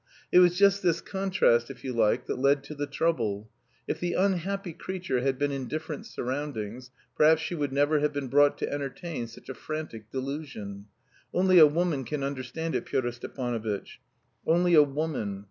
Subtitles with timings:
[0.31, 3.51] It was just this contrast, if you like, that led to the trouble.
[3.87, 8.27] If the unhappy creature had been in different surroundings, perhaps she would never have been
[8.27, 10.87] brought to entertain such a frantic delusion.
[11.35, 13.99] Only a woman can understand it, Pyotr Stepanovitch,
[14.47, 15.39] only a woman.